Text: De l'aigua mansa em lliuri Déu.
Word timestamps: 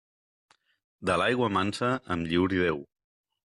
De 1.09 1.17
l'aigua 1.23 1.51
mansa 1.59 1.91
em 2.17 2.27
lliuri 2.33 2.65
Déu. 2.65 2.83